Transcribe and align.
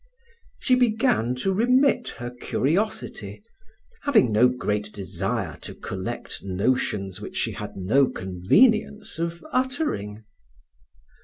She 0.59 0.73
began 0.73 1.35
to 1.35 1.53
remit 1.53 2.07
her 2.17 2.31
curiosity, 2.31 3.43
having 4.01 4.31
no 4.31 4.47
great 4.47 4.91
desire 4.91 5.57
to 5.61 5.75
collect 5.75 6.41
notions 6.41 7.21
which 7.21 7.35
she 7.35 7.51
had 7.51 7.77
no 7.77 8.07
convenience 8.09 9.19
of 9.19 9.45
uttering. 9.53 10.23